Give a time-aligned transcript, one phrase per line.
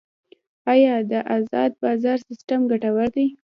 [0.71, 3.27] آیا د ازاد بازار سیستم ګټور دی؟